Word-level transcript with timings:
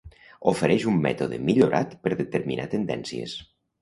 Ofereix 0.51 0.85
un 0.91 0.95
mètode 1.03 1.39
millorat 1.49 1.93
per 2.07 2.17
determinar 2.23 2.67
tendències. 2.73 3.37